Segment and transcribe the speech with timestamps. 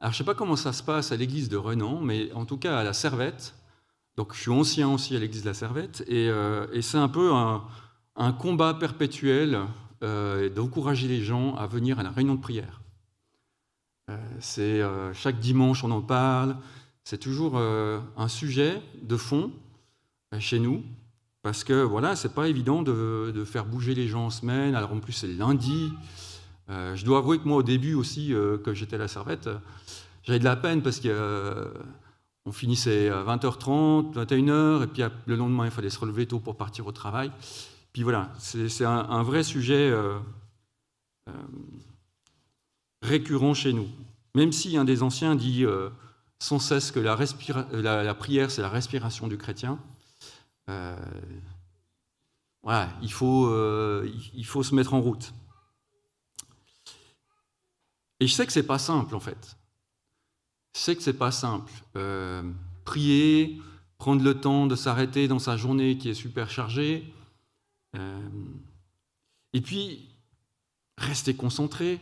[0.00, 2.44] Alors, je ne sais pas comment ça se passe à l'église de Renan, mais en
[2.44, 3.54] tout cas à la Servette.
[4.16, 7.32] Donc, je suis ancien aussi à l'église de la Servette, et, euh, c'est un peu
[7.32, 9.60] un, combat perpétuel
[10.02, 12.80] euh, d'encourager les gens à venir à la réunion de prière.
[14.10, 14.82] Euh, c'est
[15.14, 16.56] chaque dimanche on en parle.
[17.02, 19.50] C'est toujours un sujet de fond
[20.38, 20.84] chez nous,
[21.42, 24.74] parce que voilà, c'est pas évident de, de, faire bouger les gens en semaine.
[24.74, 25.92] Alors en plus c'est lundi.
[26.70, 29.58] Euh, je dois avouer que moi, au début aussi, euh, que j'étais la Servette, euh,
[30.22, 35.70] j'avais de la peine parce qu'on finissait à 20h30, 21h, et puis le lendemain, il
[35.70, 37.32] fallait se relever tôt pour partir au travail.
[37.92, 39.90] Puis voilà, c'est un, vrai sujet
[43.00, 43.88] récurrent chez nous.
[44.34, 45.64] Même si un des anciens dit
[46.38, 47.16] sans cesse que la,
[48.04, 49.78] la prière, c'est la respiration du chrétien,
[50.66, 50.98] voilà,
[53.00, 53.50] il faut,
[54.34, 55.32] il faut se mettre en route.
[58.20, 59.56] Et je sais que c'est pas simple en fait.
[60.74, 61.72] Je sais que c'est pas simple.
[61.96, 62.42] Euh,
[62.84, 63.60] prier,
[63.96, 67.12] prendre le temps de s'arrêter dans sa journée qui est super chargée,
[67.96, 68.28] euh,
[69.52, 70.08] et puis
[70.96, 72.00] rester concentré.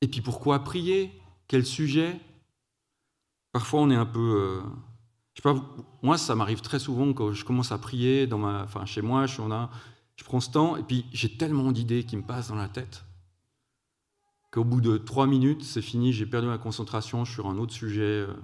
[0.00, 1.12] Et puis pourquoi prier?
[1.48, 2.20] Quel sujet?
[3.52, 4.62] Parfois on est un peu.
[5.44, 5.52] Euh,
[6.02, 9.26] moi ça m'arrive très souvent quand je commence à prier dans ma, enfin chez moi,
[9.26, 9.70] je suis là,
[10.16, 13.04] je prends ce temps et puis j'ai tellement d'idées qui me passent dans la tête
[14.52, 18.26] qu'au bout de trois minutes, c'est fini, j'ai perdu ma concentration sur un autre sujet.
[18.28, 18.34] Euh,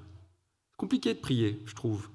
[0.77, 2.09] compliqué de prier, je trouve.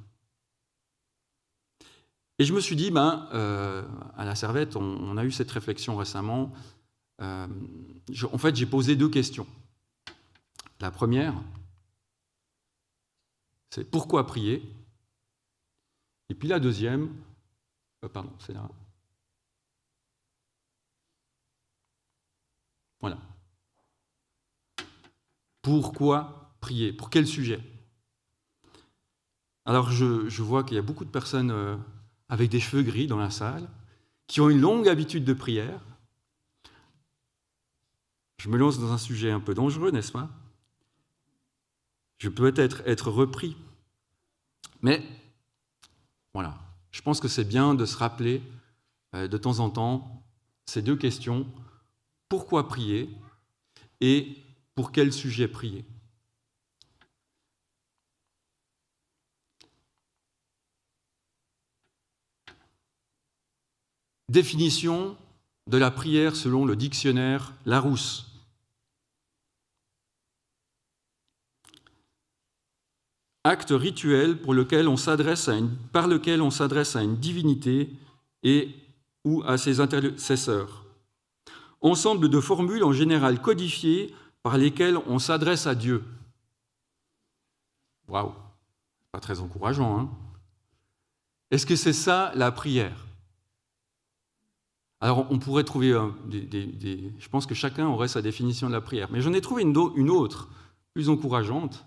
[2.39, 5.95] Et je me suis dit, ben, euh, à la Servette, on, a eu cette réflexion
[5.95, 6.51] récemment.
[7.21, 7.47] Euh,
[8.31, 9.47] en fait, j'ai posé deux questions.
[10.79, 11.35] La première,
[13.69, 14.63] c'est pourquoi prier?
[16.29, 17.13] Et puis la deuxième,
[18.11, 18.67] pardon, c'est là.
[22.99, 23.19] Voilà.
[25.63, 26.93] Pourquoi prier?
[26.93, 27.59] Pour quel sujet?
[29.65, 31.77] Alors je, vois qu'il y a beaucoup de personnes euh,
[32.29, 33.67] avec des cheveux gris dans la salle,
[34.27, 35.79] qui ont une longue habitude de prière.
[38.37, 40.29] Je me lance dans un sujet un peu dangereux, n'est-ce pas?
[42.17, 43.55] Je peux peut-être être repris.
[44.81, 45.01] Mais
[46.33, 46.59] voilà,
[46.91, 48.43] je pense que c'est bien de se rappeler
[49.15, 50.25] euh, de temps en temps
[50.65, 51.47] ces deux questions.
[52.27, 53.09] Pourquoi prier?
[54.75, 55.85] Pour quel sujet prier?
[64.29, 65.15] Définition
[65.67, 68.29] de la prière selon le dictionnaire Larousse.
[73.43, 77.89] Acte rituel pour lequel on s'adresse à une, par lequel on s'adresse à une divinité
[78.41, 78.69] et
[79.25, 80.83] ou à ses intercesseurs.
[81.81, 86.03] Ensemble de formules en général codifiées par lesquels on s'adresse à Dieu.
[88.07, 88.33] Waouh,
[89.11, 90.09] pas très encourageant, hein.
[91.49, 93.05] Est-ce que c'est ça la prière?
[94.99, 99.09] Alors on pourrait trouver des, Je pense que chacun aurait sa définition de la prière,
[99.11, 100.49] mais j'en ai trouvé une, autre,
[100.93, 101.85] plus encourageante,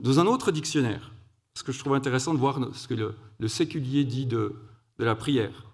[0.00, 1.12] dans un autre dictionnaire,
[1.54, 4.56] parce que je trouve intéressant de voir ce que le, séculier dit de,
[4.98, 5.66] de la prière.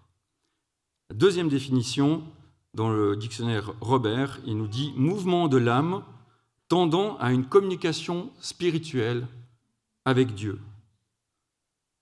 [1.11, 2.23] La deuxième définition,
[2.75, 6.03] dans le dictionnaire Robert, il nous dit mouvement de l'âme
[6.69, 9.27] tendant à une communication spirituelle
[10.05, 10.59] avec Dieu.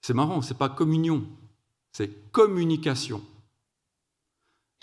[0.01, 1.25] C'est marrant, c'est pas communion,
[1.93, 3.23] c'est communication.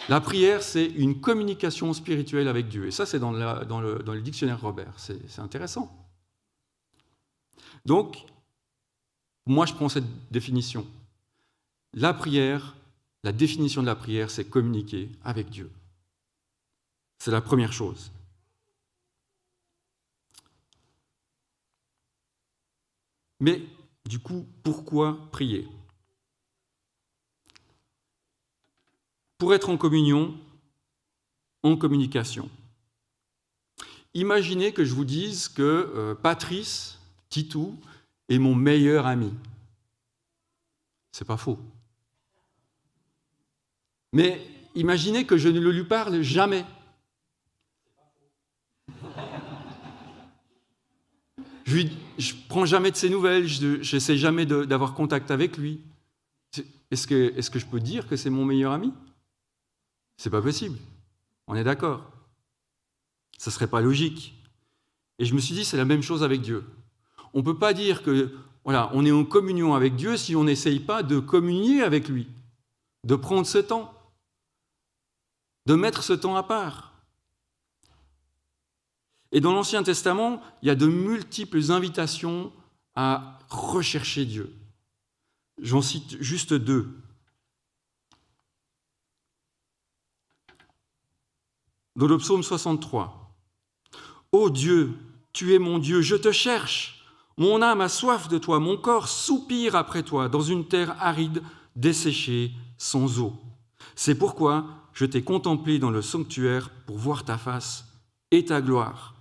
[0.10, 2.86] La prière, c'est une communication spirituelle avec Dieu.
[2.86, 3.32] Et ça, c'est dans,
[3.66, 4.94] dans, le, dans le dictionnaire Robert.
[4.98, 5.92] C'est intéressant.
[7.86, 8.26] Donc,
[9.46, 10.86] moi, je prends cette définition.
[11.94, 12.76] La prière,
[13.24, 15.72] la définition de la prière, c'est communiquer avec Dieu.
[17.20, 18.12] C'est la première chose.
[23.40, 23.64] Mais
[24.06, 25.68] du coup, pourquoi prier?
[29.38, 30.36] Pour être en communion,
[31.64, 32.50] en communication.
[34.14, 37.00] Imaginez que je vous dise que euh, Patrice
[37.30, 37.80] Titou
[38.30, 39.32] est mon meilleur ami.
[41.12, 41.60] C'est pas faux.
[44.14, 44.42] Mais
[44.74, 46.66] imaginez que je ne le lui parle jamais.
[51.68, 55.82] Je ne prends jamais de ses nouvelles, je n'essaie jamais d'avoir contact avec lui.
[56.90, 58.94] Est-ce que, est que je peux dire que c'est mon meilleur ami?
[60.16, 60.78] C'est pas possible.
[61.48, 62.10] On est d'accord.
[63.38, 64.34] Ça serait pas logique.
[65.20, 66.64] Et je me suis dit, c'est la même chose avec Dieu.
[67.34, 68.34] On ne peut pas dire que
[68.64, 72.28] voilà, on est en communion avec Dieu si on n'essaye pas de communier avec lui,
[73.04, 73.94] de prendre ce temps,
[75.66, 76.94] de mettre ce temps à part.
[79.32, 82.52] Et dans l'Ancien Testament, il y a de multiples invitations
[82.96, 84.54] à rechercher Dieu.
[85.62, 86.88] J'en cite juste deux.
[91.96, 93.36] Dans le psaume 63,
[94.32, 94.94] Ô Dieu,
[95.34, 97.06] tu es mon Dieu, je te cherche.
[97.38, 101.42] Mon âme a soif de toi, mon corps soupire après toi dans une terre aride,
[101.76, 103.34] desséchée, sans eau.
[103.96, 107.86] C'est pourquoi je t'ai contemplé dans le sanctuaire pour voir ta face
[108.32, 109.17] et ta gloire.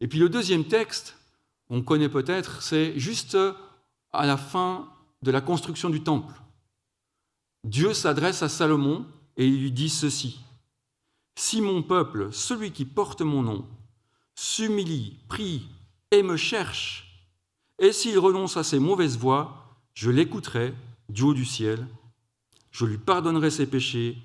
[0.00, 1.16] Et puis le deuxième texte,
[1.68, 3.36] on connaît peut-être, c'est juste
[4.12, 4.88] à la fin
[5.22, 6.34] de la construction du temple.
[7.64, 9.06] Dieu s'adresse à Salomon
[9.36, 10.40] et il lui dit ceci.
[11.36, 13.66] Si mon peuple, celui qui porte mon nom,
[14.34, 15.68] s'humilie, prie
[16.10, 17.10] et me cherche,
[17.78, 20.74] et s'il renonce à ses mauvaises voies, je l'écouterai
[21.08, 21.86] du haut du ciel,
[22.70, 24.18] je lui pardonnerai ses péchés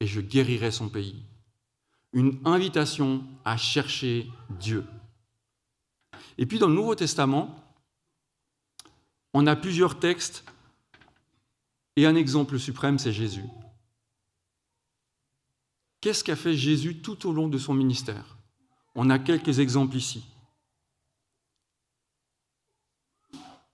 [0.00, 1.22] et je guérirai son pays.
[2.12, 4.28] Une invitation à chercher
[4.58, 4.84] Dieu.
[6.40, 7.54] Et puis dans le Nouveau Testament,
[9.34, 10.42] on a plusieurs textes
[11.96, 13.44] et un exemple suprême, c'est Jésus.
[16.00, 18.38] Qu'est-ce qu'a fait Jésus tout au long de son ministère?
[18.94, 20.24] On a quelques exemples ici.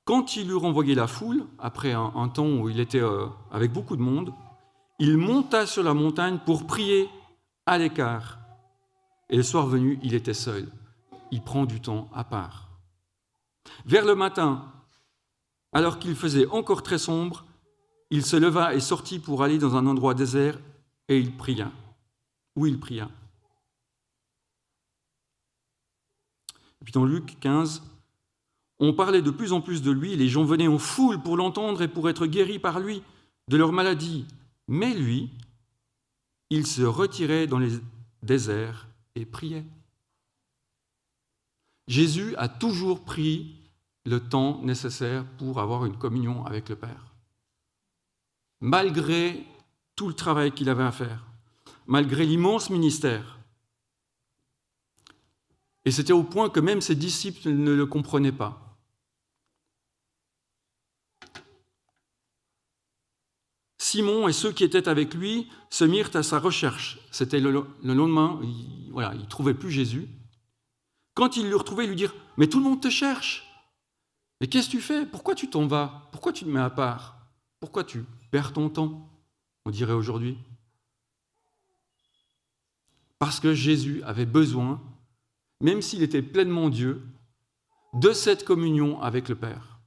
[0.04, 3.96] Quand il eut renvoyé la foule, après un, temps où il était euh, avec beaucoup
[3.96, 4.34] de monde,
[4.98, 7.08] il monta sur la montagne pour prier
[7.64, 8.40] à l'écart.
[9.30, 10.68] Et le soir venu, il était seul
[11.30, 12.68] il prend du temps à part.
[13.84, 14.72] Vers le matin,
[15.72, 17.44] alors qu'il faisait encore très sombre,
[18.10, 20.58] il se leva et sortit pour aller dans un endroit désert
[21.08, 21.70] et il pria.
[22.54, 23.10] Où il pria?
[26.84, 27.82] Puis dans Luc 15,
[28.78, 31.82] on parlait de plus en plus de lui, les gens venaient en foule pour l'entendre
[31.82, 33.02] et pour être guéris par lui
[33.48, 34.24] de leur maladie.
[34.68, 35.30] Mais lui,
[36.50, 37.72] il se retirait dans les
[38.22, 38.86] déserts
[39.16, 39.64] et priait.
[41.88, 43.56] Jésus a toujours pris
[44.04, 47.14] le temps nécessaire pour avoir une communion avec le Père.
[48.60, 49.44] Malgré
[49.94, 51.24] tout le travail qu'il avait à faire,
[51.86, 53.38] malgré l'immense ministère.
[55.84, 58.66] Et c'était au point que même ses disciples ne le comprenaient pas.
[63.78, 66.98] Simon et ceux qui étaient avec lui se mirent à sa recherche.
[67.12, 70.08] C'était le, lendemain, il, voilà, ils ne trouvaient plus Jésus.
[71.16, 73.42] Quand il le retrouvait, il lui dire Mais tout le monde te cherche.
[74.40, 75.06] Mais qu'est-ce que tu fais?
[75.06, 76.08] Pourquoi tu t'en vas?
[76.12, 77.16] Pourquoi tu te mets à part?
[77.58, 79.10] Pourquoi tu perds ton temps
[79.64, 80.36] On dirait aujourd'hui?
[83.18, 84.78] Parce que Jésus avait besoin,
[85.62, 87.02] même s'il était pleinement Dieu,
[87.94, 89.78] de cette communion avec le Père.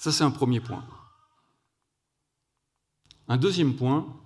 [0.00, 0.84] Ça, c'est un premier point.
[3.28, 4.19] Un deuxième point,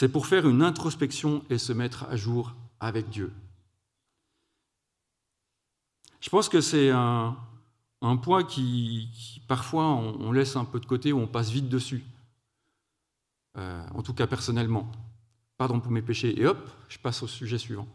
[0.00, 3.30] c'est pour faire une introspection et se mettre à jour avec Dieu.
[6.22, 7.36] Je pense que c'est un,
[8.22, 12.02] point qui, parfois on, laisse un peu de côté ou on passe vite dessus.
[13.58, 14.90] Euh, en tout cas personnellement.
[15.58, 16.40] Pardon pour mes péchés.
[16.40, 17.86] Et hop, je passe au sujet suivant.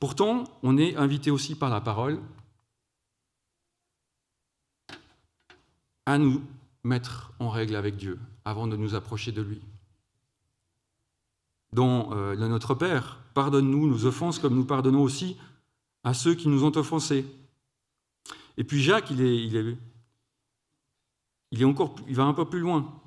[0.00, 2.20] Pourtant, on est invité aussi par la parole
[6.04, 6.42] à nous
[6.82, 9.62] mettre en règle avec Dieu avant de nous approcher de lui
[11.72, 15.36] dans euh, Notre Père, pardonne-nous nos offenses comme nous pardonnons aussi
[16.04, 17.24] à ceux qui nous ont offensés.
[18.56, 19.36] Et puis Jacques, il, est,
[21.52, 23.00] il, est, encore, il va un peu plus loin.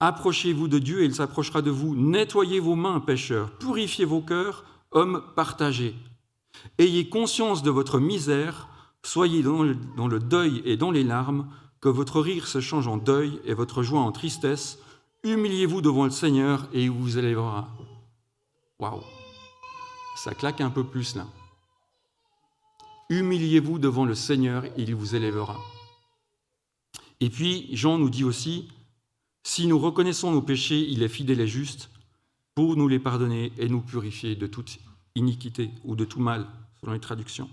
[0.00, 1.94] Approchez-vous de Dieu et il s'approchera de vous.
[1.94, 3.50] Nettoyez vos mains, pécheurs.
[3.58, 5.94] Purifiez vos cœurs, hommes partagés.
[6.78, 8.68] Ayez conscience de votre misère.
[9.02, 11.48] Soyez dans le deuil et dans les larmes.
[11.80, 14.78] Que votre rire se change en deuil et votre joie en tristesse
[15.26, 17.68] Humiliez-vous devant le Seigneur et il vous élèvera.
[18.78, 19.02] Waouh
[20.14, 21.26] Ça claque un peu plus là.
[23.08, 25.58] Humiliez-vous devant le Seigneur et il vous élèvera.
[27.18, 28.68] Et puis, Jean nous dit aussi,
[29.42, 31.90] si nous reconnaissons nos péchés, il est fidèle et juste
[32.54, 34.78] pour nous les pardonner et nous purifier de toute
[35.16, 36.46] iniquité ou de tout mal,
[36.80, 37.50] selon les traductions.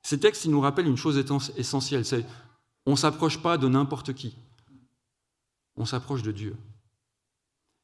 [0.00, 1.22] Ces textes, nous rappellent une chose
[1.58, 2.24] essentielle, c'est
[2.86, 4.34] on ne s'approche pas de n'importe qui
[5.76, 6.56] on s'approche de Dieu.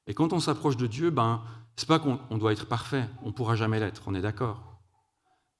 [0.07, 1.43] Et quand on s'approche de Dieu, ben,
[1.77, 4.81] c'est pas qu'on doit être parfait, on ne pourra jamais l'être, on est d'accord.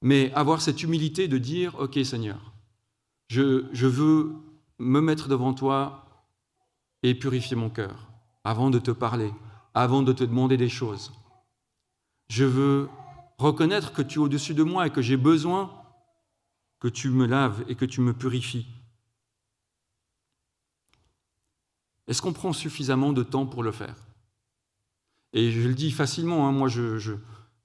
[0.01, 2.53] Mais avoir cette humilité de dire, OK Seigneur,
[3.27, 4.35] je, je veux
[4.79, 6.05] me mettre devant toi
[7.03, 8.07] et purifier mon cœur
[8.43, 9.31] avant de te parler,
[9.73, 11.13] avant de te demander des choses.
[12.29, 12.89] Je veux
[13.37, 15.71] reconnaître que tu es au-dessus de moi et que j'ai besoin
[16.79, 18.67] que tu me laves et que tu me purifies.
[22.09, 23.95] Est-ce qu'on prend suffisamment de temps pour le faire?
[25.33, 27.15] Et je le dis facilement, hein, moi, je,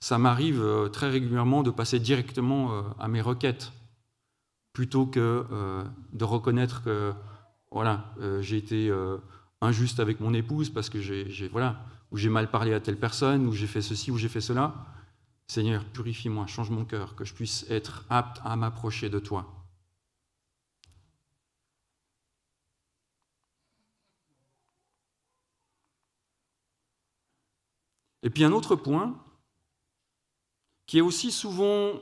[0.01, 3.73] ça m'arrive euh, très régulièrement de passer directement euh, à mes requêtes,
[4.75, 5.83] plutôt que euh,
[6.13, 7.15] de reconnaître que
[7.71, 8.93] voilà, j'ai été
[9.61, 13.49] injuste avec mon épouse parce que j'ai voilà, ou j'ai mal parlé à telle personne,
[13.49, 14.87] ou j'ai fait ceci, ou j'ai fait cela.
[15.49, 19.54] Seigneur, purifie-moi, change mon cœur, que je puisse être apte à m'approcher de toi.
[28.25, 29.23] Et puis un autre point
[30.87, 32.01] qui est aussi souvent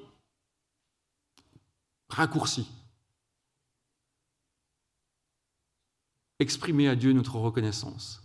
[2.08, 2.68] raccourci.
[6.38, 8.22] Exprimer à Dieu notre reconnaissance.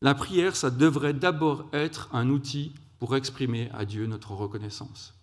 [0.00, 5.14] La prière, ça devrait d'abord être un outil pour exprimer à Dieu notre reconnaissance,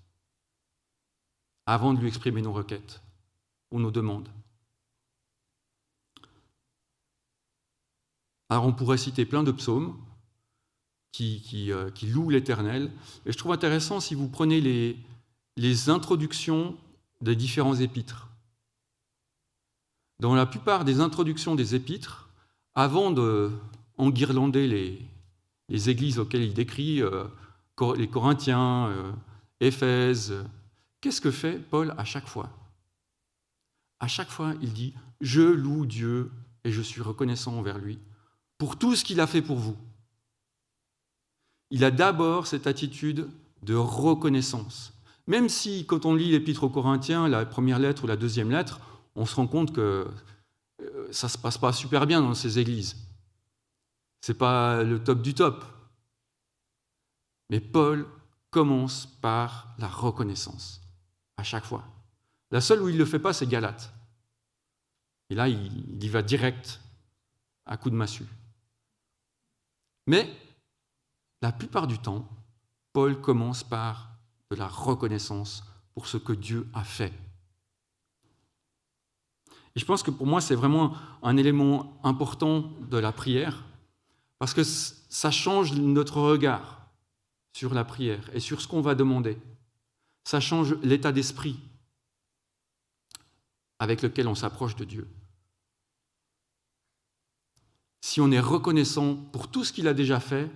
[1.66, 3.02] avant de lui exprimer nos requêtes
[3.70, 4.30] ou nos demandes.
[8.52, 9.98] Alors on pourrait citer plein de psaumes
[11.14, 12.92] qui, euh, louent l'Éternel.
[13.26, 16.76] Et je trouve intéressant si vous prenez les, introductions
[17.22, 18.28] des différents épîtres.
[20.20, 22.30] Dans la plupart des introductions des épîtres,
[22.76, 23.52] avant de
[23.98, 25.00] enguirlander les,
[25.70, 27.24] les églises auxquelles il décrit, euh,
[27.96, 29.14] les Corinthiens, euh,
[29.62, 30.34] Éphèse,
[31.00, 32.50] qu'est-ce que fait Paul à chaque fois?
[34.02, 36.30] À chaque fois, il dit, je loue Dieu
[36.66, 37.98] et je suis reconnaissant envers lui
[38.62, 39.76] pour tout ce qu'il a fait pour vous.
[41.72, 43.28] Il a d'abord cette attitude
[43.64, 44.94] de reconnaissance.
[45.26, 48.80] Même si, quand on lit l'Épître aux Corinthiens, la première lettre ou la deuxième lettre,
[49.16, 50.08] on se rend compte que
[50.80, 52.98] euh, ça ne se passe pas super bien dans ces églises.
[54.24, 55.66] Ce n'est pas le top du top.
[57.50, 58.06] Mais Paul
[58.52, 60.82] commence par la reconnaissance,
[61.36, 61.84] à chaque fois.
[62.52, 63.92] La seule où il ne le fait pas, c'est Galate.
[65.32, 66.80] Et là, il y va direct
[67.66, 68.28] à coup de massue.
[70.08, 70.30] Mais
[71.42, 72.28] la plupart du temps,
[72.94, 74.12] Paul commence par
[74.50, 77.14] de la reconnaissance pour ce que Dieu a fait.
[79.76, 83.64] Et je pense que pour moi, c'est vraiment un élément important de la prière,
[84.38, 86.88] parce que ça change notre regard
[87.54, 89.38] sur la prière et sur ce qu'on va demander.
[90.24, 91.60] Ça change l'état d'esprit
[93.80, 95.08] avec lequel on s'approche de Dieu
[98.02, 100.52] si on est reconnaissant pour tout ce qu'il a déjà fait,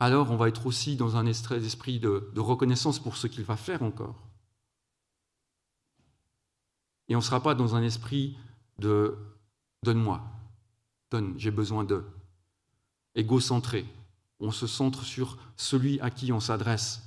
[0.00, 3.82] alors on va être aussi dans un esprit de, reconnaissance pour ce qu'il va faire
[3.82, 4.16] encore.
[7.08, 8.36] Et on ne sera pas dans un esprit
[8.78, 9.16] de
[9.84, 10.22] donne-moi,
[11.10, 12.04] donne, j'ai besoin de,
[13.14, 13.86] égocentré.
[14.40, 17.05] On se centre sur celui à qui on s'adresse.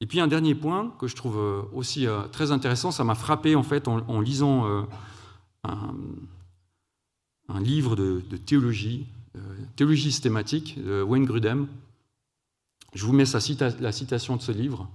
[0.00, 3.16] Et puis un dernier point que je trouve euh, aussi euh, très intéressant, ça m'a
[3.16, 4.82] frappé en fait en, lisant euh,
[5.64, 5.94] un,
[7.60, 9.06] livre de, théologie,
[9.74, 11.66] théologie systématique de Wayne Grudem.
[12.94, 13.24] Je vous mets
[13.80, 14.88] la citation de ce livre.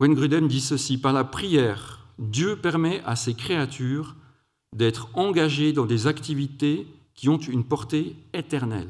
[0.00, 4.16] Wayne Grudem dit ceci, par la prière, Dieu permet à ses créatures
[4.74, 6.86] d'être engagées dans des activités
[7.20, 8.88] qui ont une portée éternelle.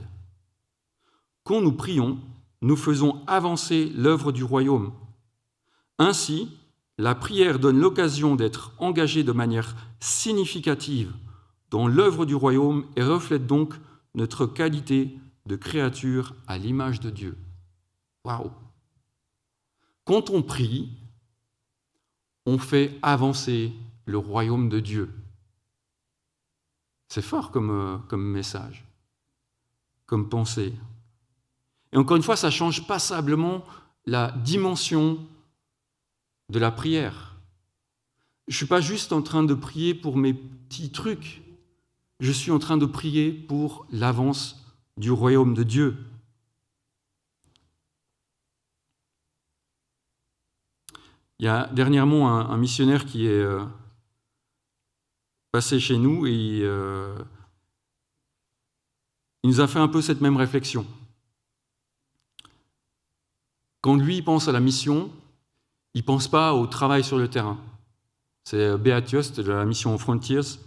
[1.42, 2.16] Quand nous prions,
[2.62, 4.92] nous faisons avancer l'œuvre du royaume.
[5.98, 6.48] Ainsi,
[6.96, 11.12] la prière donne l'occasion d'être engagé de manière significative
[11.70, 13.74] dans l'œuvre du royaume et reflète donc
[14.14, 17.36] notre qualité de créature à l'image de Dieu.
[18.24, 18.52] Waouh
[20.04, 20.88] Quand on prie,
[22.46, 23.72] on fait avancer
[24.04, 25.10] le royaume de Dieu.
[27.10, 28.86] C'est fort comme, euh, comme message,
[30.06, 30.72] comme pensée.
[31.92, 33.64] Et encore une fois, ça change passablement
[34.06, 35.18] la dimension
[36.50, 37.36] de la prière.
[38.46, 41.42] Je ne suis pas juste en train de prier pour mes petits trucs,
[42.20, 44.64] je suis en train de prier pour l'avance
[44.96, 45.96] du royaume de Dieu.
[51.40, 53.64] Il y a dernièrement un, missionnaire qui est euh,
[55.52, 57.14] passé chez nous et euh,
[59.42, 60.86] il nous a fait un peu cette même réflexion.
[63.80, 65.10] Quand lui pense à la mission,
[65.94, 67.58] il ne pense pas au travail sur le terrain.
[68.44, 70.58] C'est Beat Yost de la mission Frontiers.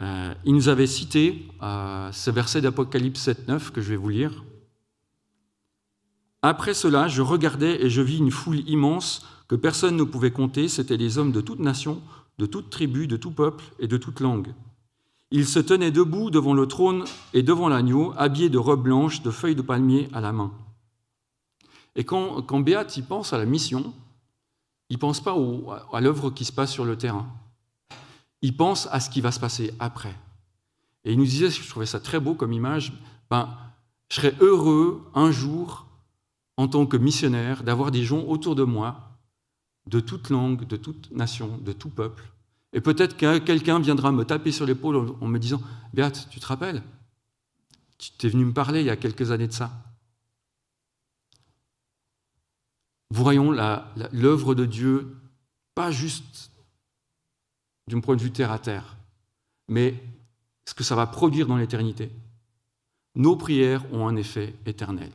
[0.00, 4.44] Euh, il nous avait cité euh, ce verset d'Apocalypse 7.9 que je vais vous lire.
[6.42, 10.68] Après cela, je regardais et je vis une foule immense que personne ne pouvait compter.
[10.68, 12.00] C'étaient des hommes de toutes nations,
[12.40, 14.54] de toute tribu, de tout peuple et de toute langue.
[15.30, 17.04] Ils se tenaient debout devant le trône
[17.34, 20.50] et devant l'agneau, habillés de robes blanches, de feuilles de palmier à la main.
[21.96, 23.92] Et quand, quand Béat il pense à la mission,
[24.88, 25.36] il ne pense pas
[25.92, 27.28] à l'œuvre qui se passe sur le terrain.
[28.40, 30.16] Il pense à ce qui va se passer après.
[31.04, 32.94] Et il nous disait, je trouvais ça très beau comme image,
[33.28, 33.54] ben,
[34.08, 35.86] je serais heureux un jour,
[36.56, 39.09] en tant que missionnaire, d'avoir des gens autour de moi,
[39.90, 42.24] de toute langue, de toute nation, de tout peuple.
[42.72, 45.60] Et peut-être que quelqu'un viendra me taper sur l'épaule en me disant,
[45.92, 46.82] Béat, tu te rappelles?
[47.98, 49.72] Tu es venu me parler il y a quelques années de ça.
[53.10, 53.50] Voyons
[54.12, 55.16] l'œuvre de Dieu,
[55.74, 56.52] pas juste
[57.88, 58.96] d'un point de vue terre à terre,
[59.68, 60.00] mais
[60.64, 62.12] ce que ça va produire dans l'éternité.
[63.16, 65.10] Nos prières ont un effet éternel.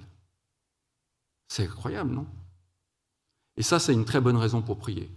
[1.48, 2.27] C'est incroyable, non?
[3.58, 5.10] Et ça, c'est une très bonne raison pour prier.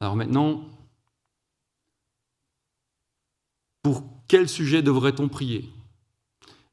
[0.00, 0.68] Alors maintenant,
[3.82, 5.72] pour quel sujet devrait-on prier?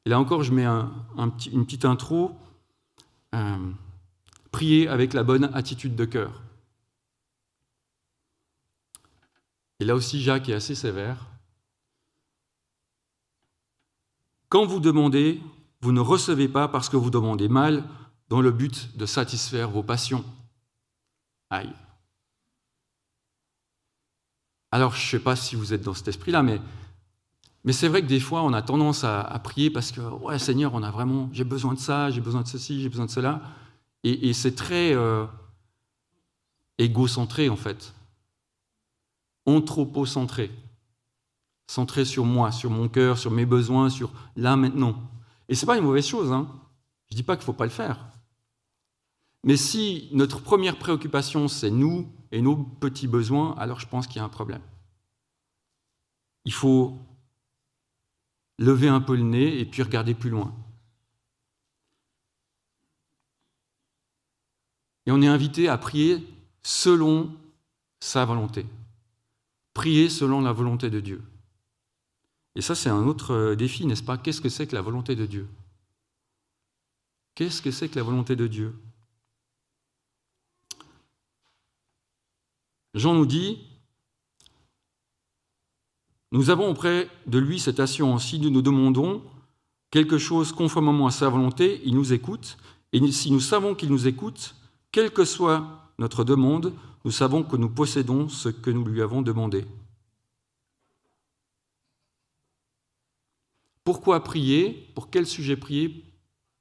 [0.06, 2.36] Et là encore, je mets une petite intro.
[3.36, 3.72] Euh,
[4.52, 6.44] prier avec la bonne attitude de cœur.
[9.80, 11.25] Et là aussi, Jacques est assez sévère.
[14.50, 15.42] Quand vous demandez,
[15.82, 17.84] vous ne recevez pas parce que vous demandez mal
[18.30, 20.24] dans le but de satisfaire vos passions.
[21.50, 21.74] Aïe.
[24.72, 26.60] Alors, je ne sais pas si vous êtes dans cet esprit-là, mais,
[27.72, 30.84] c'est vrai que des fois, on a tendance à, prier parce que, ouais, Seigneur, on
[30.84, 33.42] a vraiment, j'ai besoin de ça, j'ai besoin de ceci, j'ai besoin de cela.
[34.03, 35.25] Et, c'est très euh,
[36.77, 37.94] égocentré, en fait
[39.46, 40.51] anthropocentré,
[41.68, 44.96] centré sur moi, sur mon cœur, sur mes besoins, sur là maintenant.
[45.50, 46.32] Et ce n'est pas une mauvaise chose.
[46.32, 46.48] Hein.
[47.10, 48.06] Je ne dis pas qu'il ne faut pas le faire.
[49.43, 54.17] Mais si notre première préoccupation, c'est nous et nos petits besoins, alors je pense qu'il
[54.17, 54.62] y a un problème.
[56.45, 56.97] Il faut
[58.57, 60.53] lever un peu le nez et puis regarder plus loin.
[65.05, 66.25] Et on est invité à prier
[66.63, 67.36] selon
[67.99, 68.65] sa volonté.
[69.73, 71.21] Prier selon la volonté de Dieu.
[72.56, 74.17] Et ça, c'est un autre euh, défi, n'est-ce pas?
[74.17, 75.47] Qu'est-ce que c'est que la volonté de Dieu?
[77.36, 78.75] Qu'est-ce que c'est que la volonté de Dieu?
[82.93, 83.60] Jean nous dit,
[86.32, 89.23] nous avons auprès de lui cette assurance, si nous nous demandons
[89.91, 92.58] quelque chose conformément à sa volonté, il nous écoute,
[92.91, 94.56] et si nous savons qu'il nous écoute,
[94.91, 96.73] quelle que soit notre demande,
[97.06, 99.65] nous savons que nous possédons ce que nous lui avons demandé.
[103.84, 104.89] Pourquoi prier?
[104.95, 106.03] Pour quel sujet prier?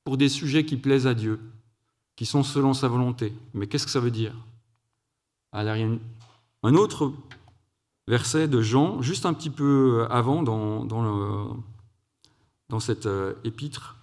[0.05, 1.41] Pour des sujets qui plaisent à Dieu,
[2.17, 3.33] qui sont selon sa volonté.
[3.55, 4.35] Mais qu'est-ce que ça veut dire?
[6.63, 7.13] Un autre
[8.07, 13.97] verset de Jean, juste un petit peu avant dans, dans, cette euh, épître.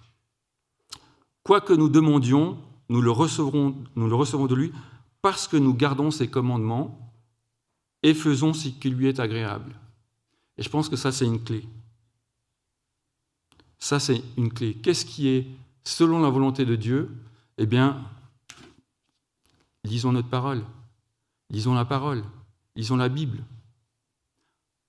[1.42, 4.72] Quoi que nous demandions, nous le recevrons, nous le recevrons de lui
[5.22, 7.12] parce que nous gardons ses commandements
[8.02, 9.74] et faisons ce qui lui est agréable.
[10.56, 11.66] Et je pense que ça, c'est une clé.
[13.78, 14.74] Ça, c'est une clé.
[14.74, 15.46] Qu'est-ce qui est
[15.84, 17.10] selon la volonté de Dieu
[17.58, 18.02] Eh bien,
[19.84, 20.64] lisons notre parole,
[21.50, 22.22] lisons la parole,
[22.80, 23.44] lisons la Bible.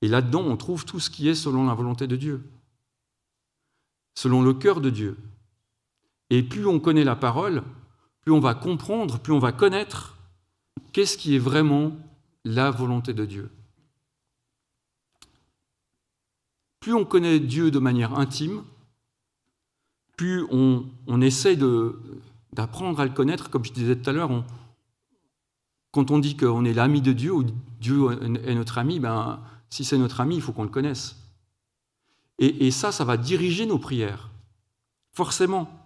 [0.01, 2.41] Et là-dedans, on trouve tout ce qui est selon la volonté de Dieu,
[4.15, 5.17] selon le cœur de Dieu.
[6.29, 7.63] Et plus on connaît la parole,
[8.21, 10.17] plus on va comprendre, plus on va connaître
[10.93, 11.91] qu'est-ce qui est vraiment
[12.45, 13.49] la volonté de Dieu.
[16.79, 18.63] Plus on connaît Dieu de manière intime,
[20.15, 21.57] plus on, on essaie
[22.53, 24.31] d'apprendre à le connaître, comme je disais tout à l'heure,
[25.91, 27.43] quand on dit qu'on est l'ami de Dieu ou
[27.79, 28.11] Dieu
[28.45, 31.17] est notre ami, ben, si c'est notre ami, il faut qu'on le connaisse.
[32.39, 34.29] Et, ça, ça va diriger nos prières,
[35.13, 35.81] forcément.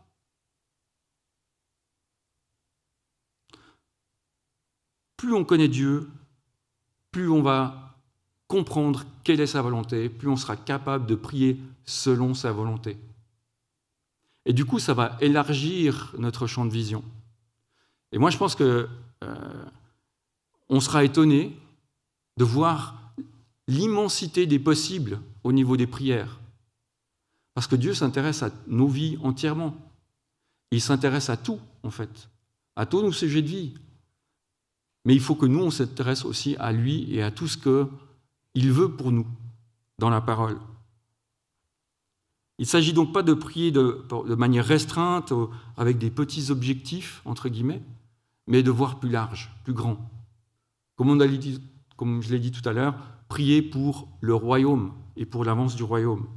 [5.25, 6.07] plus on connaît Dieu,
[7.11, 7.95] plus on va
[8.47, 12.95] comprendre quelle est sa volonté, plus on sera capable de prier selon sa volonté.
[14.45, 17.03] Et du coup, ça va élargir notre champ de vision.
[18.11, 18.87] Et moi, je pense que
[19.23, 19.65] euh,
[20.69, 21.57] on sera étonné
[22.37, 23.13] de voir
[23.67, 26.39] l'immensité des possibles au niveau des prières.
[27.53, 29.75] Parce que Dieu s'intéresse à nos vies entièrement.
[30.71, 32.29] Il s'intéresse à tout, en fait,
[32.75, 33.73] à tous nos sujets de vie,
[35.05, 38.71] mais il faut que nous, on s'intéresse aussi à lui et à tout ce qu'il
[38.71, 39.27] veut pour nous
[39.99, 40.57] dans la parole.
[42.57, 44.03] Il ne s'agit donc pas de prier de,
[44.35, 45.31] manière restreinte,
[45.77, 47.81] avec des petits objectifs, entre guillemets,
[48.47, 49.97] mais de voir plus large, plus grand.
[50.95, 52.95] Comme, je l'ai dit tout à l'heure,
[53.27, 56.27] prier pour le royaume et pour l'avance du royaume.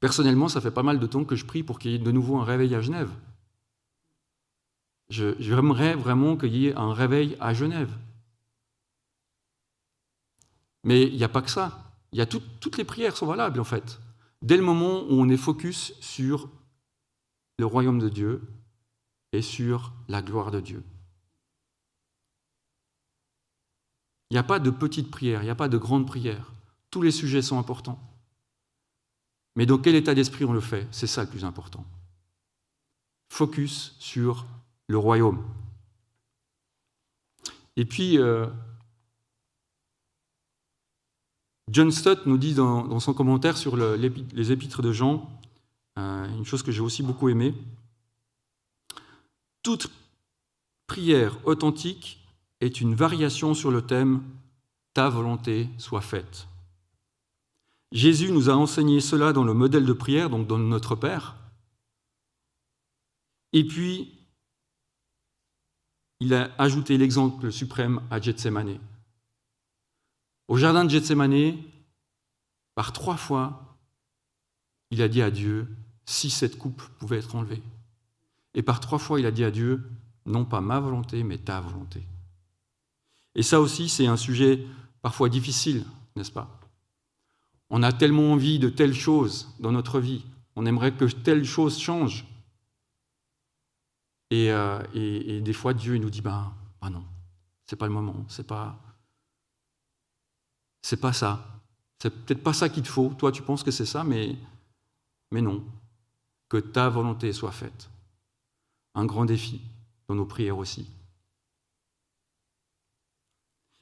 [0.00, 2.10] Personnellement, ça fait pas mal de temps que je prie pour qu'il y ait de
[2.10, 3.10] nouveau un réveil à Genève.
[5.10, 7.92] J'aimerais vraiment qu'il y ait un réveil à Genève.
[10.84, 11.92] Mais il n'y a pas que ça.
[12.60, 14.00] Toutes les prières sont valables en fait.
[14.40, 16.48] Dès le moment où on est focus sur
[17.58, 18.42] le royaume de Dieu
[19.32, 20.82] et sur la gloire de Dieu.
[24.30, 26.52] Il n'y a pas de petites prières, il n'y a pas de grandes prières.
[26.90, 27.98] Tous les sujets sont importants.
[29.56, 31.84] Mais dans quel état d'esprit on le fait C'est ça le plus important.
[33.28, 34.46] Focus sur
[34.86, 35.44] le royaume.
[37.76, 38.46] Et puis, euh,
[41.68, 45.28] John Stott nous dit dans, son commentaire sur les épîtres de Jean,
[45.98, 47.54] euh, une chose que j'ai aussi beaucoup aimée,
[49.62, 49.90] toute
[50.86, 52.19] prière authentique
[52.60, 54.22] est une variation sur le thème
[54.92, 56.48] Ta volonté soit faite.
[57.92, 61.36] Jésus nous a enseigné cela dans le modèle de prière, donc dans notre Père.
[63.52, 64.12] Et puis,
[66.20, 68.78] il a ajouté l'exemple suprême à Gethsemane.
[70.48, 71.56] Au jardin de Gethsemane,
[72.74, 73.78] par trois fois,
[74.90, 75.68] il a dit à Dieu
[76.04, 77.62] si cette coupe pouvait être enlevée.
[78.54, 79.88] Et par trois fois, il a dit à Dieu
[80.26, 82.04] non pas ma volonté, mais ta volonté.
[83.34, 84.66] Et ça aussi, c'est un sujet
[85.02, 85.84] parfois difficile,
[86.16, 86.60] n'est-ce pas?
[87.70, 90.24] On a tellement envie de telle chose dans notre vie.
[90.56, 92.26] On aimerait que telle chose change.
[94.30, 97.04] Et, euh, des fois, Dieu nous dit ben, ben non,
[97.66, 98.78] c'est pas le moment, c'est pas,
[100.82, 101.46] c'est pas ça.
[102.00, 103.12] C'est peut-être pas ça qu'il te faut.
[103.18, 104.36] Toi, tu penses que c'est ça, mais,
[105.30, 105.62] mais non.
[106.48, 107.90] Que ta volonté soit faite.
[108.94, 109.60] Un grand défi
[110.08, 110.88] dans nos prières aussi.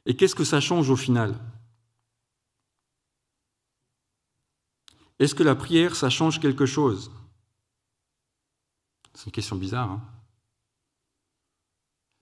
[0.08, 1.38] Et qu'est-ce que ça change au final?
[5.18, 7.12] Est-ce que la prière, ça change quelque chose?
[9.12, 9.90] C'est une question bizarre.
[9.90, 10.02] Hein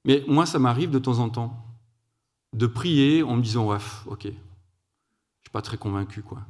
[0.04, 1.62] Mais moi, ça m'arrive de temps en temps
[2.52, 6.40] de prier en me disant, ouais, ok, je ne suis pas très convaincu, quoi.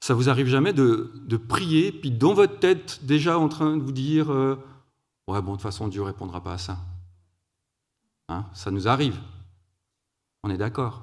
[0.00, 3.92] Ça vous arrive jamais de, prier, puis dans votre tête, déjà en train de vous
[3.92, 4.56] dire, euh,
[5.26, 6.78] ouais, bon, de toute façon, Dieu ne répondra pas à ça.
[8.28, 9.18] Hein ça nous arrive.
[10.42, 11.02] On est d'accord.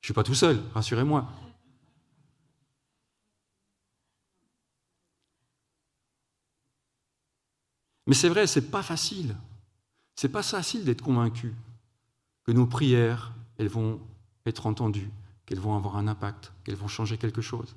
[0.00, 1.28] Je ne suis pas tout seul, rassurez-moi.
[8.06, 9.34] Mais c'est vrai, c'est pas facile.
[10.14, 11.54] C'est pas facile d'être convaincu
[12.44, 14.00] que nos prières, elles vont
[14.46, 15.10] être entendues,
[15.46, 17.74] qu'elles vont avoir un impact, qu'elles vont changer quelque chose.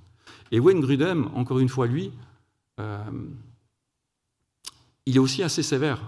[0.51, 2.11] Et Wayne Grudem, encore une fois, lui,
[2.79, 3.29] euh,
[5.05, 6.01] il est aussi assez sévère.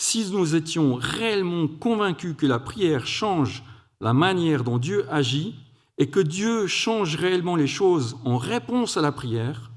[0.00, 3.64] Si nous étions réellement convaincus que la prière change
[4.00, 5.56] la manière dont Dieu agit
[5.98, 9.72] et que Dieu change réellement les choses en réponse à la prière,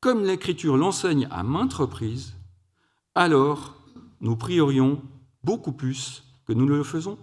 [0.00, 2.36] comme l'Écriture l'enseigne à maintes reprises,
[3.16, 3.74] alors
[4.20, 5.02] nous prierions
[5.42, 7.18] beaucoup plus que nous ne le faisons.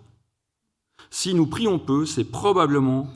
[1.10, 3.08] Si nous prions peu, c'est probablement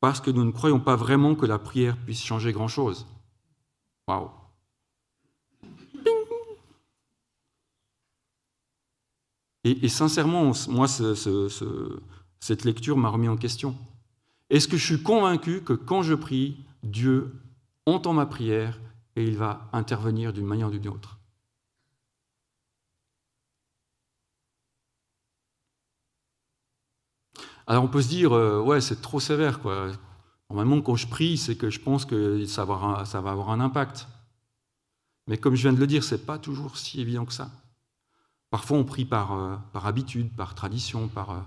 [0.00, 3.06] parce que nous ne croyons pas vraiment que la prière puisse changer grand-chose.
[4.08, 4.30] Waouh
[9.64, 13.74] et, sincèrement, moi, cette lecture m'a remis en question.
[14.50, 17.32] Est-ce que je suis convaincu que quand je prie, Dieu
[17.86, 18.78] entend ma prière
[19.16, 21.18] et il va intervenir d'une manière ou d'une autre?
[27.66, 29.60] Alors on peut se dire, euh, ouais, c'est trop sévère.
[29.60, 29.92] Quoi.
[30.50, 33.60] Normalement, quand je prie, c'est que je pense que ça va, ça va, avoir un
[33.60, 34.06] impact.
[35.26, 37.50] Mais comme je viens de le dire, ce n'est pas toujours si évident que ça.
[38.54, 41.30] Parfois, on prie par, euh, par habitude, par tradition, par...
[41.32, 41.40] Euh,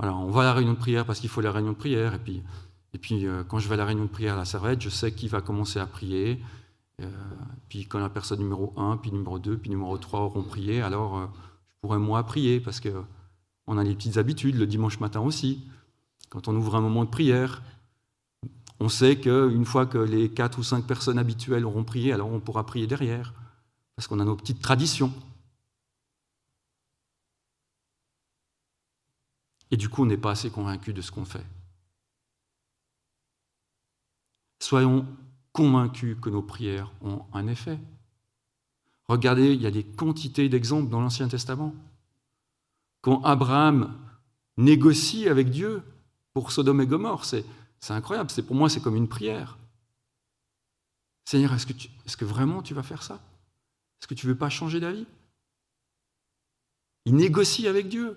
[0.00, 2.14] voilà, on va à la réunion de prière parce qu'il faut la réunion de prière.
[2.14, 2.42] Et puis,
[2.94, 5.12] et puis quand je vais à la réunion de prière à la servette, je sais
[5.12, 6.42] qui va commencer à prier.
[7.00, 7.06] Euh,
[7.68, 11.18] puis quand la personne numéro 1, puis numéro 2, puis numéro 3 auront prié, alors
[11.18, 11.26] euh,
[11.68, 15.64] je pourrais moi prier, parce qu'on a les petites habitudes, le dimanche matin aussi.
[16.28, 17.62] Quand on ouvre un moment de prière,
[18.80, 22.40] on sait qu'une fois que les 4 ou 5 personnes habituelles auront prié, alors on
[22.40, 23.32] pourra prier derrière,
[23.94, 25.12] parce qu'on a nos petites traditions.
[29.70, 31.44] Et du coup, on n'est pas assez convaincu de ce qu'on fait.
[34.60, 35.06] Soyons
[35.52, 37.78] convaincus que nos prières ont un effet.
[39.08, 41.74] Regardez, il y a des quantités d'exemples dans l'Ancien Testament.
[43.00, 43.96] Quand Abraham
[44.56, 45.82] négocie avec Dieu
[46.34, 47.44] pour Sodome et Gomorre, c'est,
[47.88, 48.30] incroyable.
[48.46, 49.58] Pour moi, c'est comme une prière.
[51.24, 53.14] Seigneur, est-ce que, que vraiment tu vas faire ça?
[54.00, 55.06] Est-ce que tu ne veux pas changer d'avis?
[57.04, 58.16] Il négocie avec Dieu.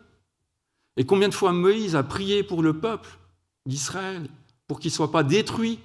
[0.97, 3.09] Et combien de fois Moïse a prié pour le peuple
[3.65, 4.29] d'Israël,
[4.67, 5.79] pour qu'ils ne soient pas détruits,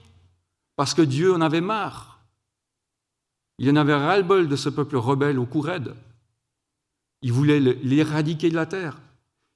[0.77, 2.21] parce que Dieu en avait marre?
[3.59, 5.95] Il en avait ras-le-bol de ce peuple rebelle au cou raide.
[7.23, 8.99] Il voulait l'éradiquer de la terre.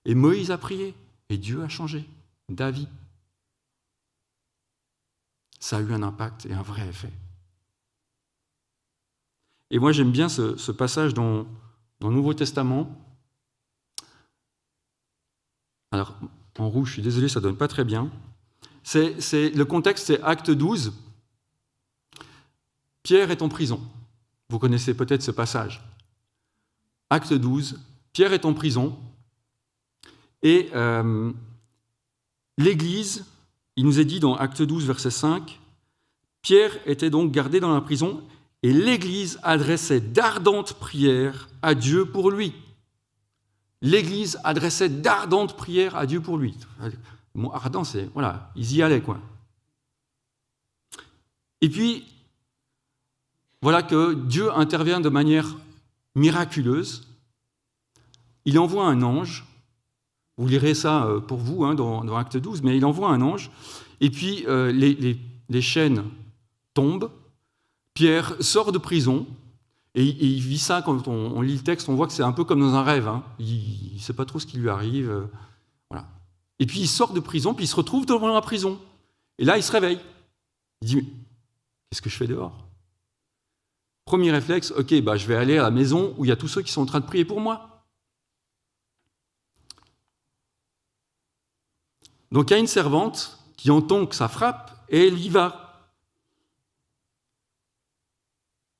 [0.05, 0.95] Et Moïse a prié,
[1.29, 2.09] et Dieu a changé
[2.49, 2.89] d'avis.
[5.59, 7.13] Ça a eu un impact et un vrai effet.
[9.71, 11.47] Et moi, j'aime bien ce, passage dans,
[12.01, 12.91] le Nouveau Testament.
[15.92, 16.16] Alors,
[16.59, 18.11] en rouge, je suis désolé, ça ne donne pas très bien.
[18.83, 20.92] C'est, le contexte, c'est Acte 12.
[23.03, 23.81] Pierre est en prison.
[24.48, 25.83] Vous connaissez peut-être ce passage.
[27.09, 27.81] Acte 12.
[28.12, 28.98] Pierre est en prison.
[30.42, 31.33] Et euh,
[32.59, 33.24] l'Église,
[33.76, 35.61] il nous est dit dans Acte 12, verset 5,
[36.42, 38.22] Pierre était donc gardé dans la prison
[38.62, 42.55] et l'Église adressait d'ardentes prières à Dieu pour lui.
[43.83, 46.55] L'Église adressait d'ardentes prières à Dieu pour lui.
[47.53, 49.19] Ardent, c'est, voilà, ils y allaient, quoi.
[51.62, 52.05] Et puis,
[53.62, 55.57] voilà que Dieu intervient de manière
[56.14, 57.09] miraculeuse.
[58.45, 59.47] Il envoie un ange.
[60.37, 63.51] Vous lirez ça euh, pour vous hein, dans, Acte 12, mais il envoie un ange.
[64.01, 66.05] Et puis, euh, les chaînes
[66.75, 67.11] tombent.
[67.95, 69.27] Pierre sort de prison
[69.94, 72.44] et, il vit ça quand on, lit le texte, on voit que c'est un peu
[72.44, 73.09] comme dans un rêve.
[73.09, 73.24] Hein.
[73.38, 75.11] Il ne sait pas trop ce qui lui arrive.
[75.11, 75.26] Euh.
[76.61, 78.79] Et puis il sort de prison, puis il se retrouve devant la prison.
[79.38, 79.98] Et là, il se réveille.
[80.83, 81.09] Il dit
[81.88, 82.68] Qu'est-ce que je fais dehors?
[84.05, 86.48] Premier réflexe Ok, bah, je vais aller à la maison où il y a tous
[86.48, 87.87] ceux qui sont en train de prier pour moi.
[92.31, 95.90] Donc il y a une servante qui entend que ça frappe et elle y va.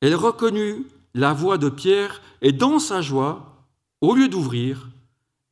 [0.01, 3.67] Elle reconnut la voix de Pierre et dans sa joie,
[4.01, 4.89] au lieu d'ouvrir,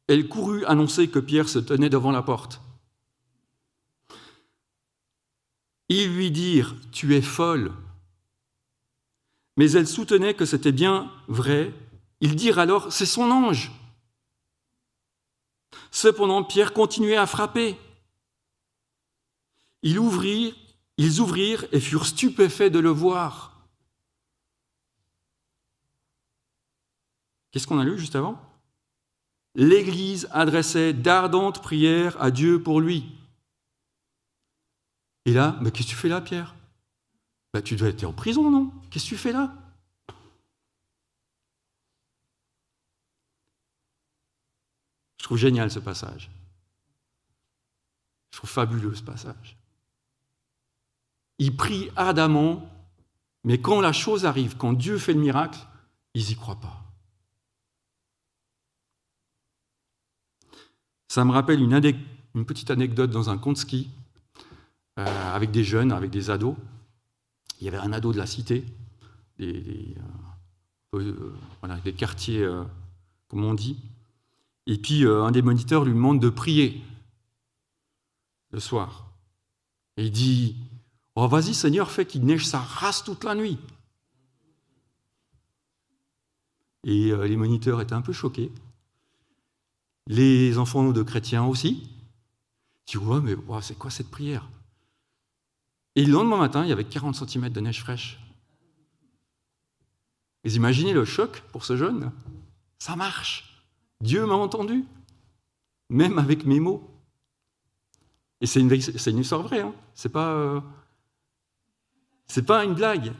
[0.06, 2.60] elle courut annoncer que Pierre se tenait devant la porte.
[5.88, 7.72] Ils lui dirent, Tu es folle.
[9.56, 11.72] Mais elle soutenait que c'était bien vrai.
[12.20, 13.72] Ils dirent alors, C'est son ange.
[15.90, 17.76] Cependant, Pierre continuait à frapper.
[19.82, 20.54] Ils ouvrirent,
[20.96, 23.47] ils ouvrirent et furent stupéfaits de le voir.
[27.50, 28.40] Qu'est-ce qu'on a lu juste avant?
[29.54, 33.04] L'Église adressait d'ardentes prières à Dieu pour lui.
[35.24, 36.54] Et là, qu'est-ce que tu fais là, Pierre?
[37.52, 38.70] Bah, Tu dois être en prison, non?
[38.90, 39.54] Qu'est-ce que tu fais là?
[45.18, 46.30] Je trouve génial ce passage.
[48.30, 49.56] Je trouve fabuleux ce passage.
[51.38, 52.70] Il prie ardemment,
[53.44, 55.58] mais quand la chose arrive, quand Dieu fait le miracle,
[56.14, 56.87] ils n'y croient pas.
[61.08, 63.88] Ça me rappelle une, petite anecdote dans un conte ski
[64.98, 66.54] euh, avec des jeunes, avec des ados.
[67.60, 68.64] Il y avait un ado de la cité,
[69.38, 69.96] des,
[70.94, 71.32] euh,
[71.64, 72.46] euh, quartiers,
[73.28, 73.78] comme on dit.
[74.66, 76.82] Et puis un des moniteurs lui demande de prier
[78.50, 79.10] le soir.
[79.96, 80.56] Et il dit
[81.14, 83.58] Oh, vas-y, Seigneur, fais qu'il neige sa race toute la nuit.
[86.84, 88.52] Et les moniteurs étaient un peu choqués
[90.08, 91.88] les enfants de chrétiens aussi.
[92.86, 94.48] Tu vois, mais c'est quoi cette prière?
[95.94, 98.18] Et le lendemain matin, il y avait 40 cm de neige fraîche.
[100.44, 102.10] Vous imaginez le choc pour ce jeune?
[102.78, 103.66] Ça marche.
[104.00, 104.84] Dieu m'a entendu,
[105.90, 106.88] même avec mes mots.
[108.40, 108.72] Et c'est une,
[109.18, 110.62] histoire vraie, hein c'est pas,
[112.28, 113.12] c'est pas une blague.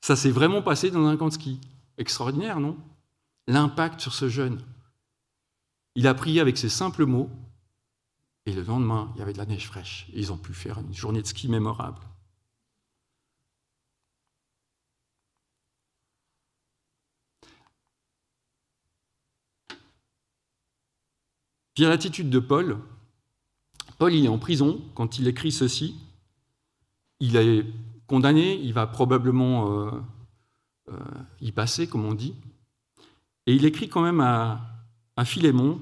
[0.00, 1.60] Ça s'est vraiment passé dans un camp de ski.
[1.96, 2.76] Extraordinaire, non?
[3.46, 4.60] L'impact sur ce jeune.
[5.94, 7.30] Il a prié avec ces simples mots,
[8.46, 10.06] et le lendemain, il y avait de la neige fraîche.
[10.12, 12.00] Et ils ont pu faire une journée de ski mémorable.
[21.74, 22.78] Puis l'attitude de Paul.
[23.98, 25.96] Paul, il est en prison quand il écrit ceci.
[27.20, 27.64] Il est
[28.06, 29.90] condamné, il va probablement euh,
[30.90, 30.98] euh,
[31.40, 32.34] y passer, comme on dit.
[33.46, 34.73] Et il écrit quand même à,
[35.16, 35.80] à Philémon,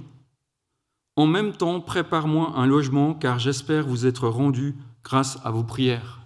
[1.14, 6.20] En même temps, prépare-moi un logement, car j'espère vous être rendu grâce à vos prières.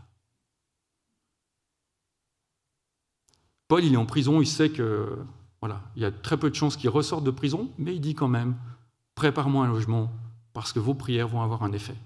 [3.66, 5.18] Paul, il est en prison, il sait que
[5.60, 8.14] voilà, il y a très peu de chances qu'il ressorte de prison, mais il dit
[8.14, 8.56] quand même
[9.16, 10.12] Prépare-moi un logement,
[10.52, 11.96] parce que vos prières vont avoir un effet.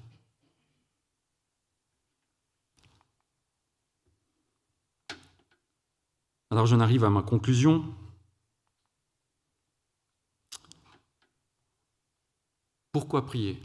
[6.51, 7.85] Alors j'en arrive à ma conclusion.
[12.93, 13.63] Pourquoi prier?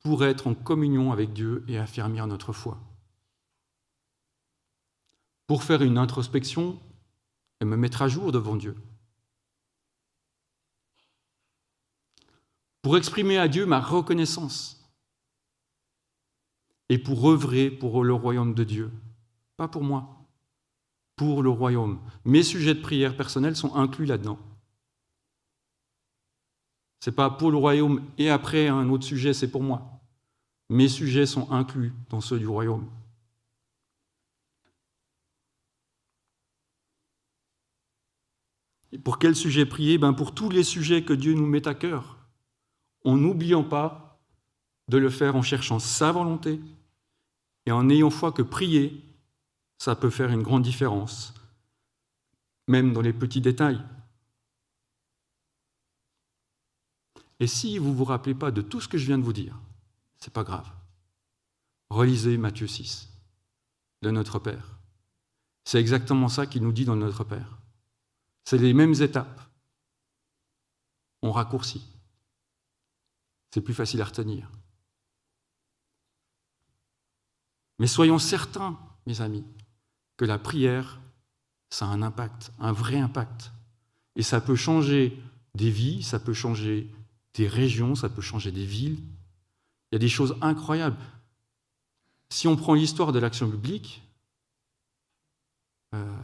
[0.00, 2.80] Pour être en communion avec Dieu et affermir notre foi.
[5.46, 6.80] Pour faire une introspection
[7.60, 8.76] et me mettre à jour devant Dieu.
[12.82, 14.84] Pour exprimer à Dieu ma reconnaissance.
[16.88, 18.90] Et pour œuvrer pour le royaume de Dieu.
[19.56, 20.26] Pas pour moi,
[21.14, 22.00] pour le royaume.
[22.24, 24.38] Mes sujets de prière personnels sont inclus là-dedans.
[27.06, 30.00] N'est pas pour le royaume et après un autre sujet, c'est pour moi.
[30.68, 32.88] Mes sujets sont inclus dans ceux du royaume.
[38.92, 39.98] Et pour quel sujet prier?
[39.98, 42.18] Ben Pour tous les sujets que Dieu nous met à cœur,
[43.04, 44.20] en n'oubliant pas
[44.88, 46.60] de le faire en cherchant sa volonté
[47.66, 49.02] et en ayant foi que prier,
[49.78, 51.34] ça peut faire une grande différence,
[52.68, 53.82] même dans les petits détails.
[57.42, 59.32] Et si vous ne vous rappelez pas de tout ce que je viens de vous
[59.32, 59.58] dire,
[60.16, 60.70] c'est pas grave.
[61.90, 63.08] Relisez Matthieu 6,
[64.02, 64.78] de notre Père.
[65.64, 67.58] C'est exactement ça qu'il nous dit dans notre Père.
[68.44, 69.40] C'est les mêmes étapes.
[71.20, 71.82] On raccourcit.
[73.50, 74.48] C'est plus facile à retenir.
[77.80, 79.44] Mais soyons certains, mes amis,
[80.16, 81.00] que la prière,
[81.70, 83.50] ça a un impact, un vrai impact.
[84.14, 85.20] Et ça peut changer
[85.56, 86.88] des vies, ça peut changer
[87.34, 88.98] des régions, ça peut changer des villes.
[89.90, 90.96] Il y a des choses incroyables.
[92.30, 94.02] Si on prend l'histoire de l'action publique,
[95.94, 96.16] euh,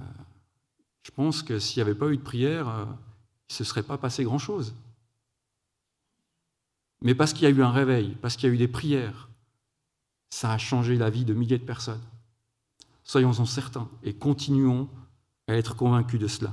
[1.02, 3.82] je pense que s'il n'y avait pas eu de prière, euh, il ne se serait
[3.82, 4.74] pas passé grand-chose.
[7.00, 9.28] Mais parce qu'il y a eu un réveil, parce qu'il y a eu des prières,
[10.30, 12.02] ça a changé la vie de milliers de personnes.
[13.04, 14.88] Soyons-en certains et continuons
[15.46, 16.52] à être convaincus de cela.